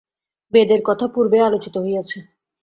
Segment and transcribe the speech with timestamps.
[0.53, 2.17] বেদের কথা পূর্বেই আলোচিত হইয়াছে।